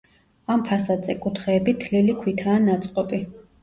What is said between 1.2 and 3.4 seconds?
კუთხეები თლილი ქვითაა ნაწყობი.